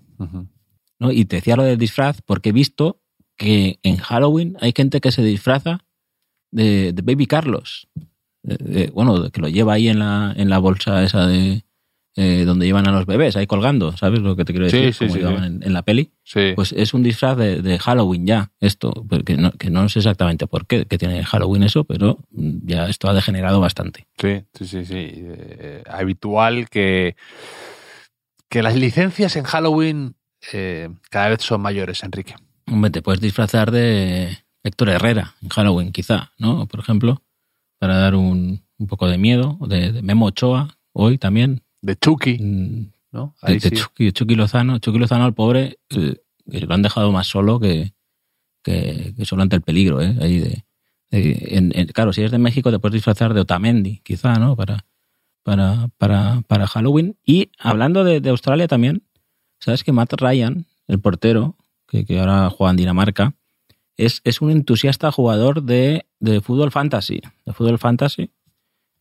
[0.98, 1.12] ¿no?
[1.12, 3.00] Y te decía lo del disfraz porque he visto
[3.38, 5.86] que en Halloween hay gente que se disfraza
[6.50, 7.88] de, de Baby Carlos.
[8.44, 11.64] De- de- bueno, que lo lleva ahí en la, en la bolsa esa de
[12.18, 14.94] eh, donde llevan a los bebés, ahí colgando, ¿sabes lo que te quiero decir?
[14.94, 15.56] sí, Como sí, llevaban sí.
[15.58, 16.12] En, en la peli.
[16.56, 20.46] Pues es un disfraz de, de Halloween ya, esto, porque no, que no sé exactamente
[20.46, 24.08] por qué que tiene Halloween eso, pero ya esto ha degenerado bastante.
[24.18, 24.96] Sí, sí, sí, sí.
[24.98, 27.16] Eh, habitual que,
[28.50, 30.16] que las licencias en Halloween
[30.54, 32.36] eh, cada vez son mayores, Enrique.
[32.68, 36.66] Hombre, te puedes disfrazar de Héctor Herrera en Halloween, quizá, ¿no?
[36.68, 37.22] Por ejemplo,
[37.82, 41.64] para dar un, un poco de miedo, de, de Memo Ochoa, hoy también.
[41.82, 43.34] De Chucky, mm, ¿no?
[43.42, 43.76] De, Ahí de sí.
[43.76, 44.78] Chucky, Chucky Lozano.
[44.78, 47.96] Chucky Lozano, al pobre, eh, lo han dejado más solo que,
[48.64, 50.16] que, que solo ante el peligro, ¿eh?
[50.22, 50.64] Ahí de,
[51.10, 54.56] de- en- en- claro, si eres de México te puedes disfrazar de Otamendi, quizá, ¿no?
[54.56, 54.86] Para,
[55.42, 57.18] para, para, para Halloween.
[57.26, 59.08] Y hablando de, de Australia también,
[59.60, 63.34] ¿sabes que Matt Ryan, el portero, que, que ahora juega en Dinamarca,
[63.98, 67.20] es, es un entusiasta jugador de, de fútbol fantasy.
[67.46, 68.32] De fútbol fantasy.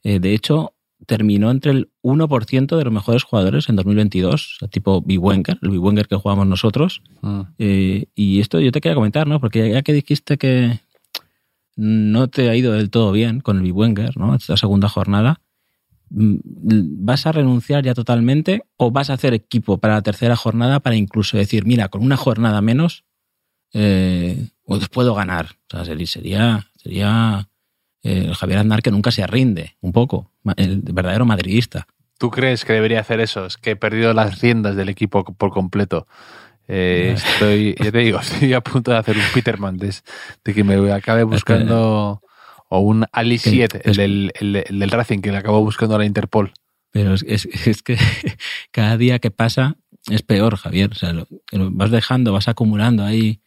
[0.02, 0.74] Eh, de hecho,
[1.06, 5.78] terminó entre el 1% de los mejores jugadores en 2022, o sea, tipo Wenger, el
[5.78, 7.02] Wenger que jugamos nosotros.
[7.22, 7.40] Mm.
[7.59, 9.40] Eh, y esto yo te quería comentar, ¿no?
[9.40, 10.80] Porque ya que dijiste que
[11.76, 14.35] no te ha ido del todo bien con el Wenger, ¿no?
[14.35, 15.40] Esta segunda jornada,
[16.11, 16.37] mm,
[17.04, 20.96] ¿vas a renunciar ya totalmente o vas a hacer equipo para la tercera jornada para
[20.96, 23.04] incluso decir, mira, con una jornada menos,
[23.72, 24.48] eh,
[24.92, 25.56] puedo ganar?
[25.72, 27.49] O sea, sería, sería,
[28.03, 31.87] eh, el Javier Aznar que nunca se rinde, un poco, el verdadero madridista.
[32.19, 33.47] ¿Tú crees que debería hacer eso?
[33.47, 36.07] Es que he perdido las riendas del equipo por completo.
[36.69, 39.95] Eh, estoy, ya te digo, estoy a punto de hacer un Peterman, de,
[40.45, 42.23] de que me acabe buscando,
[42.69, 45.97] o un Ali Que- 7, el del, el, el del Racing, que le acabo buscando
[45.97, 46.53] a la Interpol.
[46.93, 47.97] Pero es, es- es que
[48.71, 49.77] cada día que pasa
[50.09, 50.90] es peor, Javier.
[50.93, 53.40] O sea, lo, lo vas dejando, vas acumulando ahí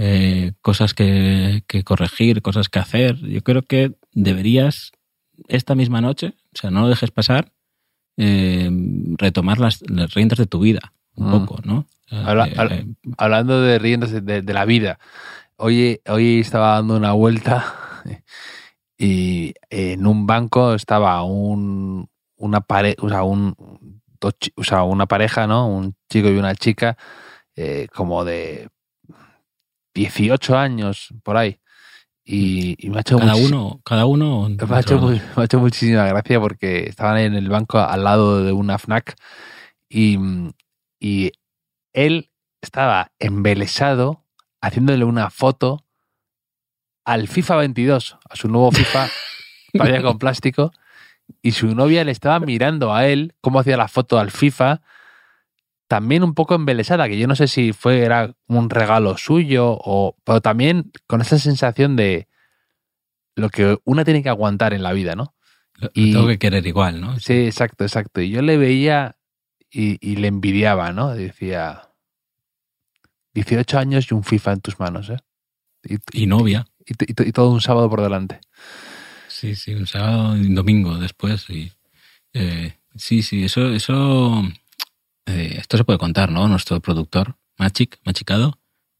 [0.00, 3.16] eh, cosas que, que corregir, cosas que hacer.
[3.16, 4.92] Yo creo que deberías
[5.48, 7.52] esta misma noche, o sea, no lo dejes pasar,
[8.16, 8.70] eh,
[9.18, 11.30] retomar las, las riendas de tu vida un Mm.
[11.32, 11.86] poco, ¿no?
[12.10, 12.84] Habla- eh, habla-
[13.18, 14.98] Hablando de riendas de, de- de la vida,
[15.56, 17.74] hoy, hoy estaba dando una vuelta
[18.98, 23.54] y en un banco estaba un, una pare, o sea, un,
[24.20, 25.68] dos o sea, una pareja, ¿no?
[25.68, 26.96] Un chico y una chica,
[27.94, 28.68] como de
[29.94, 31.60] 18 años por ahí.
[32.24, 34.48] Y, y me ha hecho cada uno, cada uno.
[34.66, 38.04] me ha, hecho, mu- me ha hecho muchísima gracia porque estaban en el banco al
[38.04, 39.16] lado de una FNAC
[39.88, 40.18] y,
[41.00, 41.32] y
[41.94, 44.24] él estaba embelesado
[44.60, 45.84] haciéndole una foto
[47.04, 49.08] al FIFA 22, a su nuevo FIFA
[49.72, 50.72] todavía con plástico,
[51.42, 54.82] y su novia le estaba mirando a él cómo hacía la foto al FIFA,
[55.88, 60.16] también un poco embelesada, que yo no sé si fue era un regalo suyo, o,
[60.24, 62.28] pero también con esa sensación de
[63.34, 65.34] lo que una tiene que aguantar en la vida, ¿no?
[65.76, 67.18] Lo, y- tengo que querer igual, ¿no?
[67.20, 68.20] Sí, exacto, exacto.
[68.20, 69.16] Y yo le veía
[69.70, 71.14] y, y le envidiaba, ¿no?
[71.14, 71.82] Decía,
[73.34, 75.18] 18 años y un FIFA en tus manos, ¿eh?
[75.84, 76.66] Y, Y novia.
[76.86, 78.40] y- todo un sábado por delante.
[79.28, 81.48] Sí, sí, un sábado y un domingo después.
[81.50, 81.72] Y,
[82.32, 84.42] eh, sí, sí, eso, eso,
[85.68, 86.48] esto se puede contar, ¿no?
[86.48, 88.58] Nuestro productor, Machic, Machicado,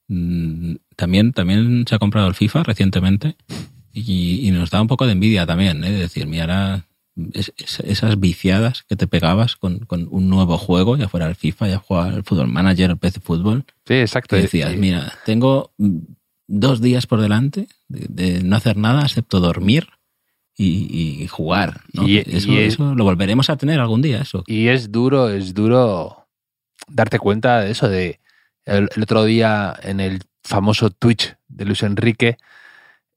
[0.08, 3.36] mm, también, también se ha comprado el FIFA recientemente
[3.90, 5.90] y, y nos da un poco de envidia también, ¿eh?
[5.92, 6.84] De decir, mira, ahora
[7.32, 11.36] es- es- esas viciadas que te pegabas con, con un nuevo juego, ya fuera el
[11.36, 14.36] FIFA, ya fuera el Fútbol Manager, el PC Fútbol, Sí, exacto.
[14.36, 16.00] que decías, Y- mira, tengo mm,
[16.48, 19.86] dos días por delante de, de no hacer nada excepto dormir
[20.54, 21.80] y, jugar.
[21.94, 22.06] ¿no?
[22.06, 24.44] Y- eso, y es- eso lo volveremos a tener algún día, eso.
[24.46, 26.27] Y es duro, es duro
[26.88, 28.20] darte cuenta de eso, de
[28.64, 32.38] el, el otro día en el famoso Twitch de Luis Enrique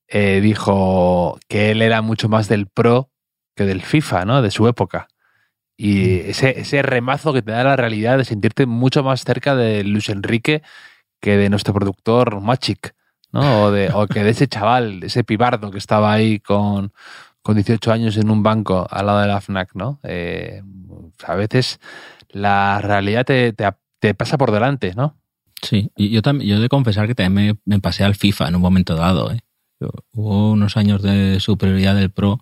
[0.08, 3.10] eh, dijo que él era mucho más del pro
[3.56, 4.42] que del FIFA, ¿no?
[4.42, 5.08] De su época.
[5.78, 9.84] Y ese, ese remazo que te da la realidad de sentirte mucho más cerca de
[9.84, 10.62] Luis Enrique
[11.22, 12.94] que de nuestro productor Machic,
[13.32, 13.64] ¿no?
[13.64, 16.92] O, de, o que de ese chaval, ese pibardo que estaba ahí con,
[17.42, 20.00] con 18 años en un banco al lado de la FNAC, ¿no?
[20.04, 20.62] Eh,
[21.26, 21.80] a veces
[22.32, 25.17] la realidad te, te- te pasa por delante, ¿no?
[25.62, 28.56] Sí, yo también, yo he de confesar que también me, me pasé al FIFA en
[28.56, 29.32] un momento dado.
[29.32, 29.41] ¿eh?
[30.13, 32.39] Hubo unos años de superioridad del Pro,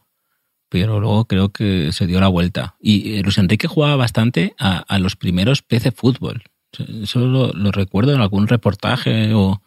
[0.69, 2.75] pero luego creo que se dio la vuelta.
[2.79, 6.43] Y eh, Luis Enrique jugaba bastante a, a los primeros PC Fútbol.
[7.01, 9.61] Eso lo, lo recuerdo en algún reportaje o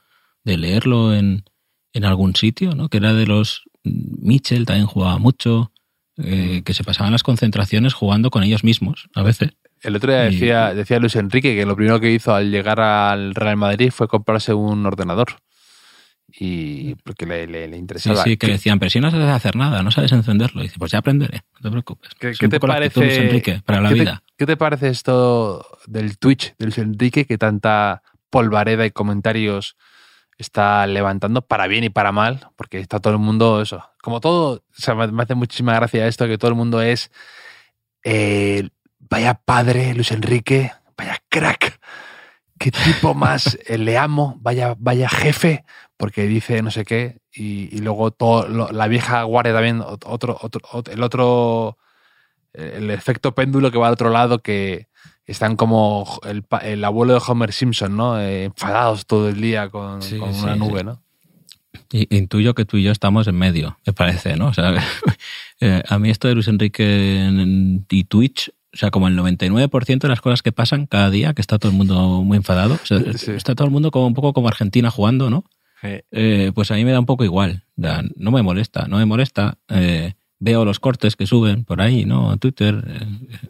[0.45, 1.45] de leerlo en,
[1.93, 2.89] en algún sitio, ¿no?
[2.89, 5.73] Que era de los Mitchell, también jugaba mucho,
[6.17, 9.51] eh, que se pasaban las concentraciones jugando con ellos mismos, a veces.
[9.83, 13.35] El otro día decía, decía Luis Enrique que lo primero que hizo al llegar al
[13.35, 15.37] Real Madrid fue comprarse un ordenador.
[16.35, 18.23] Y porque le, le- le interesaba.
[18.23, 20.61] sí, que ¿Qué- decían, pero si no sabes hacer nada, no sabes encenderlo.
[20.61, 22.11] Y dice, pues ya aprenderé, no te preocupes.
[22.19, 24.23] ¿Qué, Es qué un te parece, Luis Enrique para la ¿qué te- vida.
[24.39, 29.77] ¿Qué te parece esto del Twitch de Luis Enrique que tanta polvareda y comentarios
[30.39, 32.49] está levantando para bien y para mal?
[32.57, 33.85] Porque está todo el mundo eso.
[34.01, 37.11] Como todo, o sea, me me hace muchísima gracia esto que todo el mundo es
[38.05, 38.71] eh,
[39.13, 41.79] vaya padre Luis Enrique, vaya crack.
[42.59, 45.65] Qué tipo más eh, le amo, vaya, vaya jefe,
[45.97, 50.05] porque dice no sé qué, y, y luego todo, lo- la vieja guardia también, ot-
[50.07, 51.77] otro, otro, ot- el otro,
[52.55, 54.87] el efecto péndulo que va al otro lado, que
[55.27, 58.21] están como el, el abuelo de Homer Simpson, ¿no?
[58.21, 60.59] Eh, enfadados todo el día con, Sí, con sí, una sí.
[60.61, 61.03] nube, ¿no?
[61.91, 64.47] Y, intuyo que tú y yo estamos en medio, me parece, ¿no?
[64.49, 64.73] O sea,
[65.61, 69.99] eh, a mí esto de Luis Enrique en- y Twitch, o sea, como el 99%
[70.01, 72.87] de las cosas que pasan cada día, que está todo el mundo muy enfadado, o
[72.87, 73.33] sea, Sí.
[73.33, 75.45] está todo el mundo como un poco como Argentina jugando, ¿no?
[75.83, 77.65] Eh, pues a mí me da un poco igual.
[77.75, 79.59] Da- No me molesta, no me molesta.
[79.69, 82.31] Eh, veo los cortes que suben por ahí, ¿no?
[82.31, 82.85] A Twitter,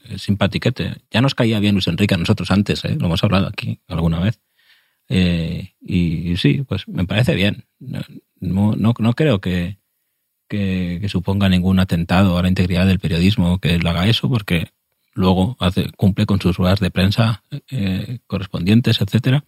[0.09, 0.95] eh, simpatiquete.
[1.11, 2.97] Ya nos caía bien Luis Enrique a nosotros antes, ¿eh?
[2.99, 4.41] Lo hemos hablado aquí alguna vez.
[5.09, 7.65] Eh, y, sí, pues me parece bien.
[7.79, 9.79] No, no, no- creo que,
[10.49, 14.69] que, que suponga ningún atentado a la integridad del periodismo que él haga eso, porque
[15.15, 19.45] luego hace, cumple con sus ruedas de prensa eh, correspondientes, etcétera.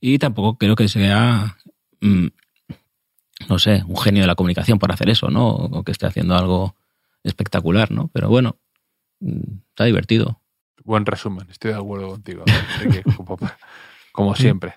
[0.00, 1.56] Y tampoco creo que sea
[2.00, 2.28] mm,
[3.48, 5.48] no sé, un genio de la comunicación por hacer eso, ¿no?
[5.48, 6.76] O que esté haciendo algo
[7.22, 8.08] espectacular, ¿no?
[8.12, 8.56] Pero bueno,
[9.20, 10.40] mm, está divertido.
[10.84, 12.44] Buen resumen, estoy de acuerdo contigo.
[13.16, 13.38] Como,
[14.12, 14.74] como siempre.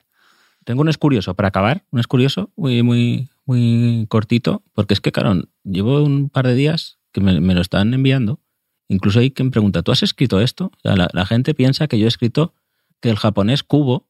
[0.63, 5.01] Tengo un es curioso para acabar, un es curioso, muy, muy, muy cortito, porque es
[5.01, 8.39] que, claro, llevo un par de días que me, me lo están enviando.
[8.89, 10.65] Incluso hay quien pregunta, ¿tú has escrito esto?
[10.65, 12.53] O sea, la, la gente piensa que yo he escrito
[13.01, 14.07] que el japonés Kubo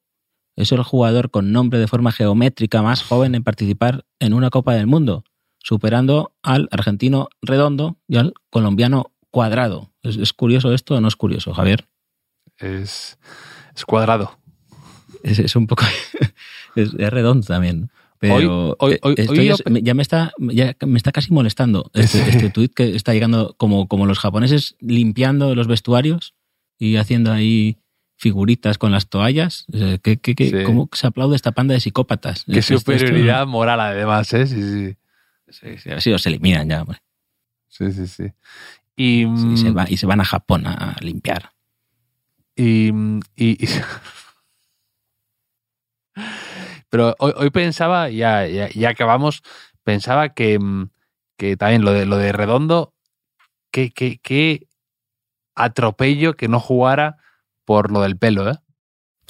[0.55, 4.73] es el jugador con nombre de forma geométrica más joven en participar en una Copa
[4.73, 5.23] del Mundo,
[5.59, 9.91] superando al argentino Redondo y al colombiano Cuadrado.
[10.01, 11.87] ¿Es, es curioso esto o no es curioso, Javier?
[12.57, 13.19] Es,
[13.75, 14.39] es cuadrado.
[15.23, 15.85] Es, es un poco.
[16.75, 17.81] es, es redondo también.
[17.81, 17.89] ¿no?
[18.19, 21.91] Pero Hoy- hoy- eh, hoy- hoy yo- ya me está ya me está casi molestando
[21.93, 22.29] este, Sí.
[22.29, 26.33] este tuit que está llegando como, como los japoneses limpiando los vestuarios
[26.79, 27.77] y haciendo ahí
[28.15, 29.65] figuritas con las toallas.
[30.01, 30.63] ¿qué- qué- qué- Sí.
[30.65, 32.45] ¿Cómo se aplaude esta panda de psicópatas?
[32.45, 34.47] Qué esto- superioridad moral, además, ¿eh?
[34.47, 34.95] Sí, sí.
[35.49, 36.81] Sí, sí, así los eliminan ya.
[36.81, 36.99] hombre.
[37.69, 38.23] Sí, sí, sí.
[38.95, 41.51] Y, Sí, mm, se va- y se van a Japón a limpiar.
[42.55, 43.67] y, y- y-
[46.89, 49.41] Pero hoy, hoy pensaba, ya, ya, ya acabamos,
[49.83, 50.89] pensaba que, mm,
[51.37, 52.93] que también lo de, lo de Redondo,
[53.71, 54.67] que, que, que
[55.55, 57.17] atropello que no jugara
[57.65, 58.55] por lo del pelo, ¿eh?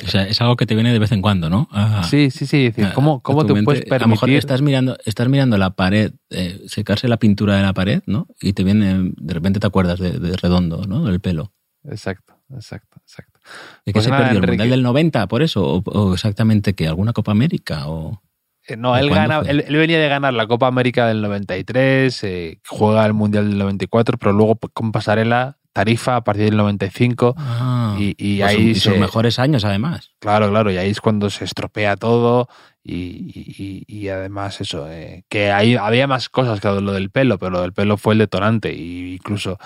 [0.06, 1.68] O sea, es algo que te viene de vez en cuando, ¿no?
[2.04, 2.66] Sí, sí, sí.
[2.66, 3.66] decir, ¿Cómo, cómo te mente.
[3.66, 4.38] puedes A lo mejor permitir?
[4.38, 8.28] estás mirando, estás mirando la pared, eh, secarse la pintura de la pared, ¿no?
[8.40, 11.04] Y te viene, de repente te acuerdas de, de redondo, ¿no?
[11.06, 11.52] Del pelo.
[11.84, 13.40] Exacto, exacto, exacto.
[13.86, 14.48] ¿De Pues se nada, perdió el.
[14.48, 15.66] Mundial del 90 por eso?
[15.66, 17.88] ¿O, o exactamente que ¿Alguna Copa América?
[17.88, 18.22] O...
[18.68, 22.24] Eh, No, ¿De él, gana, él, él venía de ganar la Copa América del 93,
[22.24, 27.36] eh, juega el Mundial del 94, pero luego con pasarela, tarifa a partir del 95.
[27.38, 30.12] Ah, Y, y pues ahí y sus mejores años, además.
[30.20, 32.50] Claro, claro, y ahí es cuando se estropea todo
[32.84, 37.52] y, y- además eso, eh, que ahí había más cosas que lo del pelo, pero
[37.52, 39.58] lo del pelo fue el detonante y incluso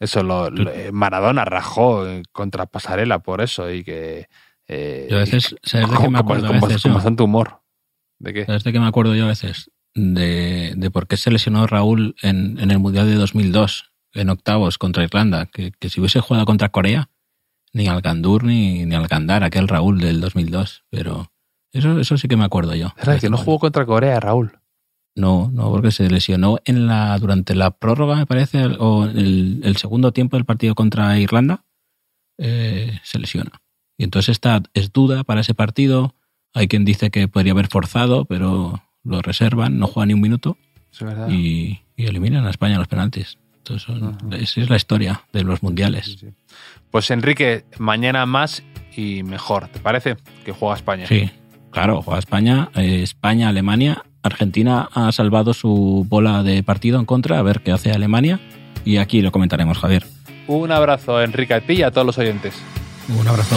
[0.00, 4.28] eso, lo, lo- eh, Maradona rajó eh, contra Pasarela por eso y que...
[4.68, 6.82] eh, Yo a veces, y- ¿sabes de qué me con- acuerdo a con- veces?
[6.82, 6.94] con yo?
[6.94, 7.62] bastante humor.
[8.18, 8.44] ¿De qué?
[8.46, 9.70] ¿Sabes de qué me acuerdo yo a veces?
[9.98, 14.76] de, de por qué se lesionó Raúl en, en, el Mundial de 2002, en octavos
[14.76, 17.08] contra Irlanda, que, que si hubiese jugado contra Corea,
[17.72, 21.32] ni al Gandur ni, ni al Gandar, aquel Raúl del 2002, pero
[21.72, 22.92] eso, eso sí que me acuerdo yo.
[22.98, 24.58] ¿Verdad que no jugó contra Corea, Raúl?
[25.16, 29.76] No, no, porque se lesionó en la, durante la prórroga, me parece, o el, el
[29.78, 31.64] segundo tiempo del partido contra Irlanda,
[32.38, 33.62] eh, se lesiona.
[33.98, 36.14] Y entonces está, es duda para ese partido.
[36.52, 40.58] Hay quien dice que podría haber forzado, pero lo reservan, no juega ni un minuto
[40.92, 41.28] Es verdad.
[41.30, 43.38] y, y eliminan a España los penaltis.
[43.58, 43.96] Entonces,
[44.38, 46.24] esa es la historia de los mundiales.
[46.90, 48.62] Pues Enrique, mañana más
[48.96, 50.16] y mejor, ¿te parece?
[50.44, 51.06] Que juega España.
[51.06, 51.30] Sí,
[51.72, 54.04] claro, juega España, eh, España, Alemania.
[54.26, 58.40] Argentina ha salvado su bola de partido en contra, a ver qué hace Alemania.
[58.84, 60.04] Y aquí lo comentaremos, Javier.
[60.46, 62.54] Un abrazo, Enrique, a ti y a todos los oyentes.
[63.08, 63.56] Un abrazo.